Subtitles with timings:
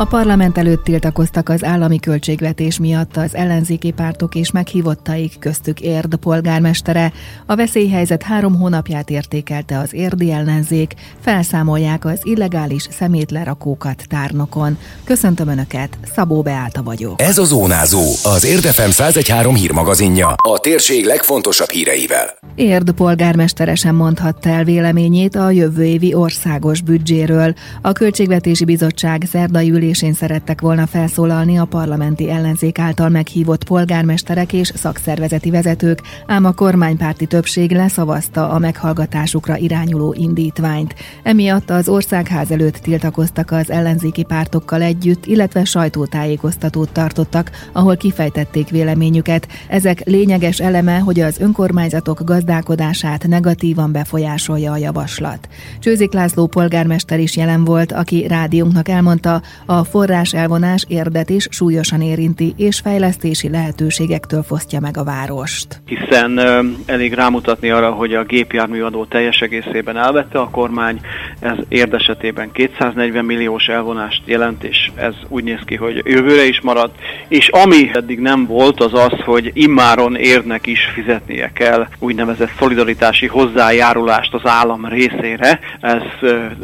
[0.00, 6.14] A parlament előtt tiltakoztak az állami költségvetés miatt az ellenzéki pártok és meghívottaik köztük Érd
[6.16, 7.12] polgármestere.
[7.46, 14.78] A veszélyhelyzet három hónapját értékelte az érdi ellenzék, felszámolják az illegális szemétlerakókat tárnokon.
[15.04, 17.20] Köszöntöm Önöket, Szabó Beáta vagyok.
[17.20, 20.34] Ez a Zónázó, az Érdefem 113 hírmagazinja.
[20.36, 22.38] A térség legfontosabb híreivel.
[22.54, 27.54] Érd polgármestere sem mondhatta el véleményét a jövő évi országos büdzséről.
[27.82, 34.72] A Költségvetési Bizottság szerdai ülésén szerettek volna felszólalni a parlamenti ellenzék által meghívott polgármesterek és
[34.74, 40.94] szakszervezeti vezetők, ám a kormánypárti többség leszavazta a meghallgatásukra irányuló indítványt.
[41.22, 49.48] Emiatt az országház előtt tiltakoztak az ellenzéki pártokkal együtt, illetve sajtótájékoztatót tartottak, ahol kifejtették véleményüket.
[49.68, 55.48] Ezek lényeges eleme, hogy az önkormányzatok gazdálkodását negatívan befolyásolja a javaslat.
[55.78, 62.00] Csőzik László polgármester is jelen volt, aki rádiónknak elmondta, a forrás elvonás érdet is súlyosan
[62.00, 65.80] érinti, és fejlesztési lehetőségektől fosztja meg a várost.
[65.86, 66.40] Hiszen
[66.86, 71.00] elég rámutatni arra, hogy a gépjárműadó teljes egészében elvette a kormány,
[71.40, 76.60] ez érd esetében 240 milliós elvonást jelent, és ez úgy néz ki, hogy jövőre is
[76.60, 76.90] marad.
[77.28, 83.26] És ami eddig nem volt, az az, hogy immáron érdnek is fizetnie kell úgynevezett szolidaritási
[83.26, 85.60] hozzájárulást az állam részére.
[85.80, 86.02] Ez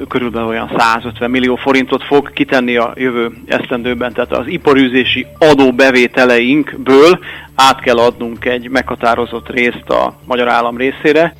[0.08, 7.18] körülbelül olyan 150 millió forintot fog kitenni a jövő esztendőben, tehát az iparűzési adóbevételeinkből
[7.54, 11.34] át kell adnunk egy meghatározott részt a magyar állam részére.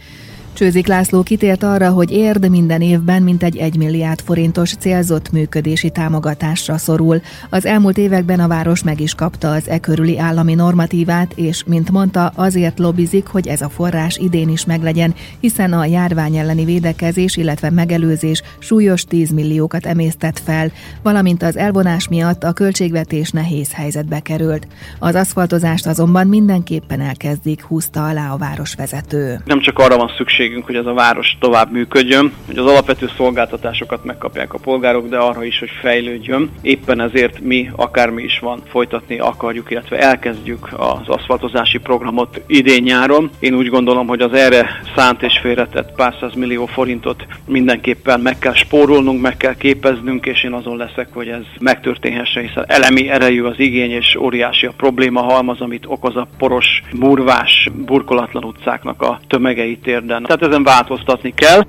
[0.54, 6.78] Csőzik László kitért arra, hogy érd minden évben mintegy 1 milliárd forintos célzott működési támogatásra
[6.78, 7.20] szorul.
[7.50, 11.90] Az elmúlt években a város meg is kapta az e körüli állami normatívát, és, mint
[11.90, 17.36] mondta, azért lobbizik, hogy ez a forrás idén is meglegyen, hiszen a járvány elleni védekezés,
[17.36, 24.20] illetve megelőzés súlyos 10 milliókat emésztett fel, valamint az elvonás miatt a költségvetés nehéz helyzetbe
[24.20, 24.66] került.
[24.98, 29.40] Az aszfaltozást azonban mindenképpen elkezdik, húzta alá a városvezető.
[29.44, 33.10] Nem csak arra van szükség, szükségünk, hogy ez a város tovább működjön, hogy az alapvető
[33.16, 36.50] szolgáltatásokat megkapják a polgárok, de arra is, hogy fejlődjön.
[36.62, 43.30] Éppen ezért mi, akármi is van, folytatni akarjuk, illetve elkezdjük az aszfaltozási programot idén-nyáron.
[43.38, 48.54] Én úgy gondolom, hogy az erre szánt és félretett pár millió forintot mindenképpen meg kell
[48.54, 53.58] spórolnunk, meg kell képeznünk, és én azon leszek, hogy ez megtörténhessen, hiszen elemi erejű az
[53.58, 59.86] igény, és óriási a probléma halmaz, amit okoz a poros, murvás, burkolatlan utcáknak a tömegeit
[59.86, 61.62] érden tehát ezen változtatni kell.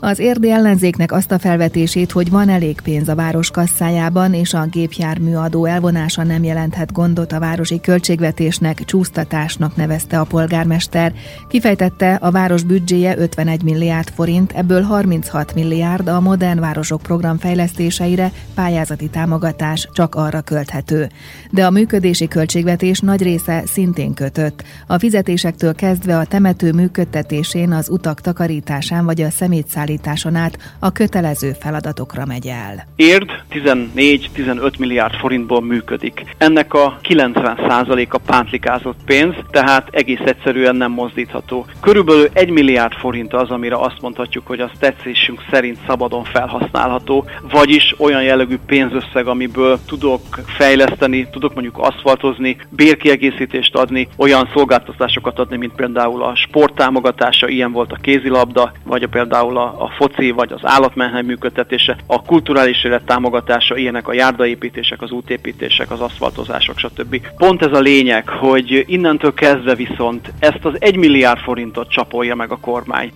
[0.00, 4.66] Az érdi ellenzéknek azt a felvetését, hogy van elég pénz a város kasszájában, és a
[4.70, 11.12] gépjárműadó elvonása nem jelenthet gondot a városi költségvetésnek, csúsztatásnak nevezte a polgármester.
[11.48, 18.32] Kifejtette, a város büdzséje 51 milliárd forint, ebből 36 milliárd a Modern Városok program fejlesztéseire
[18.54, 21.08] pályázati támogatás csak arra költhető.
[21.50, 24.62] De a működési költségvetés nagy része szintén kötött.
[24.86, 30.92] A fizetésektől kezdve a temető működtetésén, az utak takarításán vagy a szemétszállításán szállításon át a
[30.92, 32.86] kötelező feladatokra megy el.
[32.96, 36.24] Érd 14-15 milliárd forintból működik.
[36.38, 41.66] Ennek a 90%-a pántlikázott pénz, tehát egész egyszerűen nem mozdítható.
[41.80, 47.94] Körülbelül 1 milliárd forint az, amire azt mondhatjuk, hogy az tetszésünk szerint szabadon felhasználható, vagyis
[47.98, 55.74] olyan jellegű pénzösszeg, amiből tudok fejleszteni, tudok mondjuk aszfaltozni, bérkiegészítést adni, olyan szolgáltatásokat adni, mint
[55.74, 60.60] például a sporttámogatása, ilyen volt a kézilabda, vagy a például a, a foci vagy az
[60.62, 67.20] állatmenhely működtetése, a kulturális élet támogatása, ilyenek a járdaépítések, az útépítések, az aszfaltozások, stb.
[67.36, 72.50] Pont ez a lényeg, hogy innentől kezdve viszont ezt az 1 milliárd forintot csapolja meg
[72.50, 73.12] a kormány.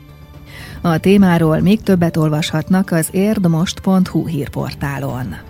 [0.83, 5.50] A témáról még többet olvashatnak az érdmost.hu hírportálon.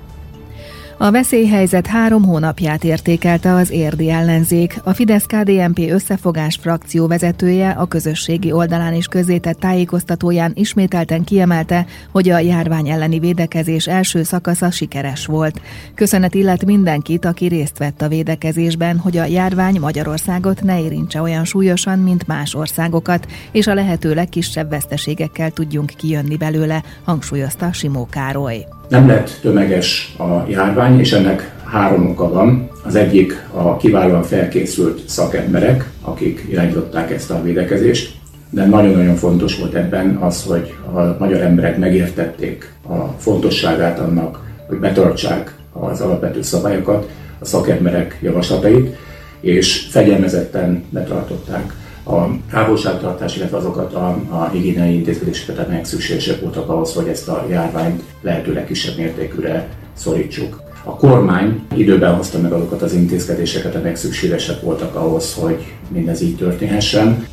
[1.02, 4.80] A veszélyhelyzet három hónapját értékelte az érdi ellenzék.
[4.84, 12.38] A Fidesz-KDNP összefogás frakció vezetője a közösségi oldalán is közzétett tájékoztatóján ismételten kiemelte, hogy a
[12.38, 15.60] járvány elleni védekezés első szakasza sikeres volt.
[15.94, 21.44] Köszönet illet mindenkit, aki részt vett a védekezésben, hogy a járvány Magyarországot ne érintse olyan
[21.44, 28.79] súlyosan, mint más országokat, és a lehető legkisebb veszteségekkel tudjunk kijönni belőle, hangsúlyozta Simó Károly.
[28.91, 32.71] Nem lett tömeges a járvány, és ennek három oka van.
[32.84, 38.13] Az egyik a kiválóan felkészült szakemberek, akik irányították ezt a védekezést,
[38.51, 44.78] de nagyon-nagyon fontos volt ebben az, hogy a magyar emberek megértették a fontosságát annak, hogy
[44.78, 48.97] betartsák az alapvető szabályokat, a szakemberek javaslatait,
[49.41, 56.94] és fegyelmezetten betartották a távolságtartás, illetve azokat a, a higiéniai intézkedéseket, amelyek szükségesek voltak ahhoz,
[56.94, 60.62] hogy ezt a járványt lehetőleg kisebb mértékűre szorítsuk.
[60.84, 66.36] A kormány időben hozta meg azokat az intézkedéseket, amelyek szükségesek voltak ahhoz, hogy mindez így
[66.36, 67.26] történhessen.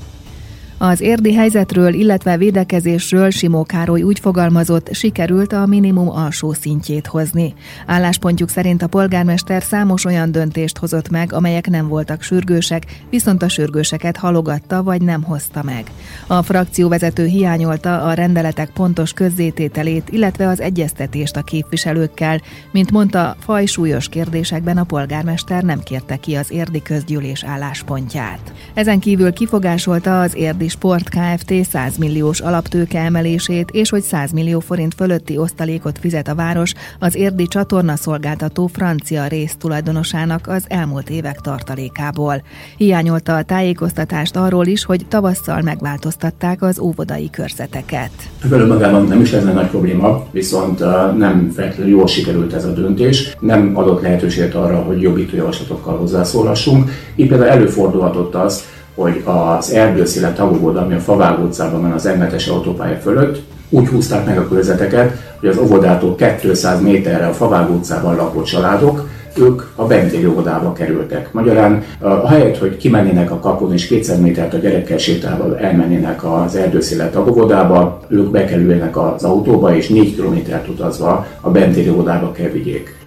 [0.79, 7.53] Az érdi helyzetről, illetve védekezésről Simó Károly úgy fogalmazott, sikerült a minimum alsó szintjét hozni.
[7.85, 13.49] Álláspontjuk szerint a polgármester számos olyan döntést hozott meg, amelyek nem voltak sürgősek, viszont a
[13.49, 15.85] sürgőseket halogatta vagy nem hozta meg.
[16.27, 22.41] A frakcióvezető hiányolta a rendeletek pontos közzétételét, illetve az egyeztetést a képviselőkkel.
[22.71, 28.53] Mint mondta, fajsúlyos kérdésekben a polgármester nem kérte ki az érdi közgyűlés álláspontját.
[28.73, 31.53] Ezen kívül kifogásolta az érdi Sport Kft.
[31.69, 37.15] 100 milliós alaptőke emelését, és hogy 100 millió forint fölötti osztalékot fizet a város az
[37.15, 42.41] érdi csatorna szolgáltató francia rész tulajdonosának az elmúlt évek tartalékából.
[42.77, 48.11] Hiányolta a tájékoztatást arról is, hogy tavasszal megváltoztatták az óvodai körzeteket.
[48.43, 50.79] Velő magában nem is lenne nagy probléma, viszont
[51.17, 53.35] nem feltétlenül jól sikerült ez a döntés.
[53.39, 56.91] Nem adott lehetőséget arra, hogy jobbító javaslatokkal hozzászólhassunk.
[57.15, 58.63] Így például előfordulhatott az,
[58.97, 64.25] hogy az erdőszéle tagóvoda, ami a Favágó utcában van az M7-es autópálya fölött, úgy húzták
[64.25, 69.85] meg a körzeteket, hogy az óvodától 200 méterre a Favágó utcában lakó családok, ők a
[69.85, 71.33] Bentéri óvodába kerültek.
[71.33, 71.83] Magyarán
[72.27, 77.99] helyet, hogy kimennének a kapun és 200 métert a gyerekkel sétával elmennének az erdőszéle tagóvodába,
[78.07, 83.06] ők bekerülnek az autóba és 4 kilométert utazva a Bentéri óvodába kell vigyék.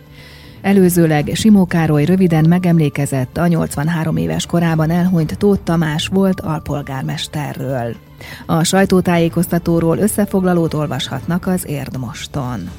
[0.63, 7.97] Előzőleg Simó Károly röviden megemlékezett a 83 éves korában elhunyt Tóth Tamás volt alpolgármesterről.
[8.47, 12.71] A sajtótájékoztatóról összefoglalót olvashatnak az Érdmoston.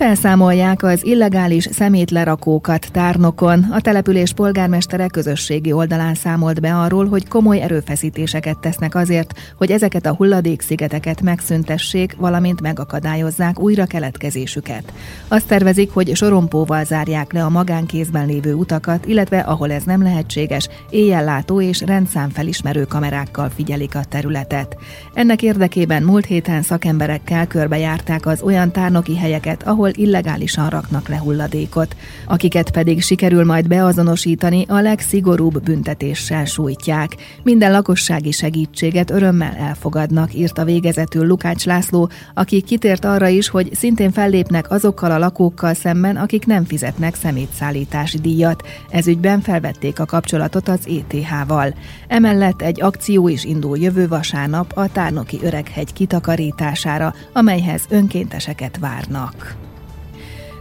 [0.00, 3.66] Felszámolják az illegális szemétlerakókat tárnokon.
[3.70, 10.06] A település polgármestere közösségi oldalán számolt be arról, hogy komoly erőfeszítéseket tesznek azért, hogy ezeket
[10.06, 14.92] a hulladékszigeteket megszüntessék, valamint megakadályozzák újra keletkezésüket.
[15.28, 20.68] Azt tervezik, hogy sorompóval zárják le a magánkézben lévő utakat, illetve ahol ez nem lehetséges,
[20.90, 24.76] éjjellátó és rendszámfelismerő kamerákkal figyelik a területet.
[25.14, 31.18] Ennek érdekében múlt héten szakemberekkel körbejárták az olyan tárnoki helyeket, ahol ahol illegálisan raknak le
[31.18, 31.96] hulladékot,
[32.26, 37.16] akiket pedig sikerül majd beazonosítani, a legszigorúbb büntetéssel sújtják.
[37.42, 44.12] Minden lakossági segítséget örömmel elfogadnak, írta végezetül Lukács László, aki kitért arra is, hogy szintén
[44.12, 48.62] fellépnek azokkal a lakókkal szemben, akik nem fizetnek szemétszállítási díjat.
[48.90, 51.74] Ezügyben felvették a kapcsolatot az ETH-val.
[52.08, 59.68] Emellett egy akció is indul jövő vasárnap a Tárnoki Öreghegy kitakarítására, amelyhez önkénteseket várnak.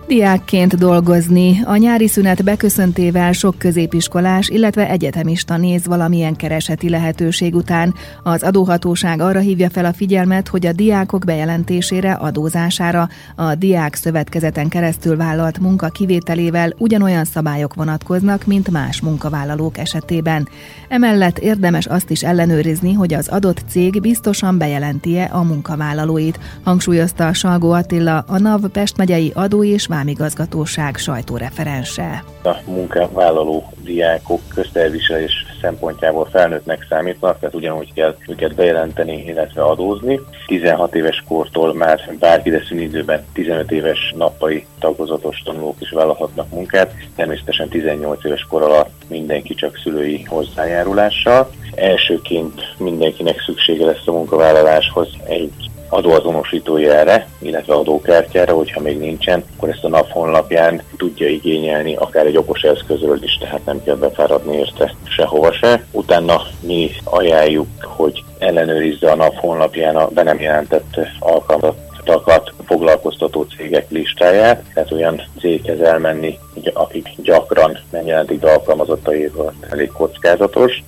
[0.10, 1.62] Diákként dolgozni.
[1.66, 7.94] A nyári szünet beköszöntével sok középiskolás, illetve egyetemista néz valamilyen kereseti lehetőség után.
[8.24, 14.68] Az adóhatóság arra hívja fel a figyelmet, hogy a diákok bejelentésére, adózására a diák szövetkezeten
[14.70, 20.48] keresztül vállalt munka kivételével ugyanolyan szabályok vonatkoznak, mint más munkavállalók esetében.
[20.88, 27.72] Emellett érdemes azt is ellenőrizni, hogy az adott cég biztosan bejelentie a munkavállalóit, hangsúlyozta Salgó
[27.72, 32.24] Attila, a NAV Pest megyei adó és vámigazgatóság sajtóreferense.
[32.44, 40.19] A munkavállaló diákok közterviselés szempontjából felnőttnek számítanak, tehát ugyanúgy kell őket bejelenteni, illetve adózni.
[40.46, 46.94] 16 éves kortól már bárki, de szünidőben 15 éves nappali tagozatos tanulók is vállalhatnak munkát,
[47.15, 51.50] természetesen 18 éves kor alatt mindenki csak szülői hozzájárulással.
[51.75, 59.84] Elsőként mindenkinek szüksége lesz a munkavállaláshoz egy adóazonosítójára, illetve adókártyára, hogyha még nincsen, akkor ezt
[59.84, 64.96] a NAV honlapján tudja igényelni, akár egy okos eszközről is, tehát nem kell befáradni érte
[65.03, 65.86] sehova se.
[65.91, 73.89] Utána mi ajánljuk, hogy ellenőrizze a NAV honlapján a be nem jelentett alkalmazottakat foglalkoztató cégek
[73.89, 76.39] listáját, tehát olyan céghez elmenni,
[76.74, 80.84] akik gyakran nem jelentik be alkalmazottaival elég kockázatos.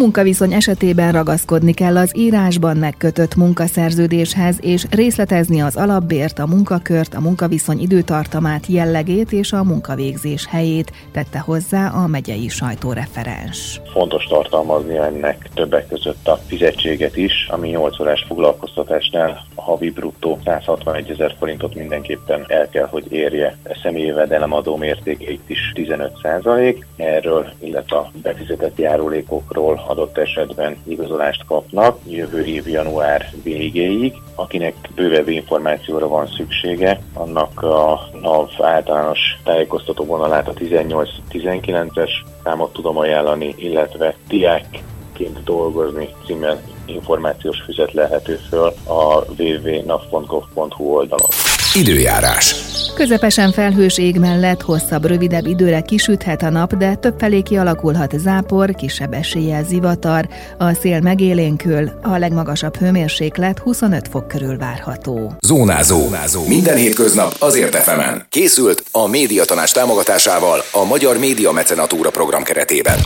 [0.00, 7.20] Munkaviszony esetében ragaszkodni kell az írásban megkötött munkaszerződéshez, és részletezni az alapbért, a munkakört, a
[7.20, 13.80] munkaviszony időtartamát, jellegét és a munkavégzés helyét, tette hozzá a megyei sajtóreferens.
[13.92, 20.38] Fontos tartalmazni ennek többek között a fizetséget is, ami 8 órás foglalkoztatásnál a havi bruttó
[20.44, 23.56] 161 ezer forintot mindenképpen el kell, hogy érje.
[23.64, 26.86] A személyi jövedelemadó mértékeit is 15 százalék.
[26.96, 34.14] Erről, illetve a befizetett járulékokról adott esetben igazolást kapnak jövő év január végéig.
[34.34, 42.10] Akinek bővebb információra van szüksége, annak a NAV általános tájékoztató vonalát a 18-19-es
[42.42, 44.82] számot tudom ajánlani, illetve diák
[45.18, 51.47] diákként dolgozni címen információs füzet lehető föl a www.nav.gov.hu oldalon.
[51.74, 52.54] Időjárás.
[52.94, 59.12] Közepesen felhős ég mellett hosszabb, rövidebb időre kisüthet a nap, de többfelé kialakulhat zápor, kisebb
[59.12, 65.32] eséllyel zivatar, a szél megélénkül, a legmagasabb hőmérséklet 25 fok körül várható.
[65.40, 66.00] Zónázó.
[66.00, 66.46] Zónázó.
[66.46, 68.26] Minden hétköznap azért efemen.
[68.28, 72.96] Készült a médiatanás támogatásával a Magyar Média Mecenatúra program keretében.